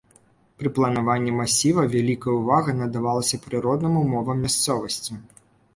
Пры 0.61 0.69
планаванні 0.77 1.33
масіва 1.41 1.83
вялікая 1.97 2.33
ўвага 2.39 2.75
надавалася 2.81 3.43
прыродным 3.45 3.93
умовам 4.05 4.37
мясцовасці. 4.49 5.11